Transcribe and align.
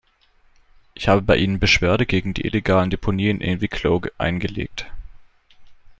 Ich 0.95 1.07
habe 1.07 1.21
bei 1.21 1.37
Ihnen 1.37 1.59
Beschwerde 1.59 2.07
gegen 2.07 2.33
die 2.33 2.45
illegalen 2.47 2.89
Deponien 2.89 3.39
in 3.39 3.61
Wicklow 3.61 4.01
eingelegt. 4.17 4.87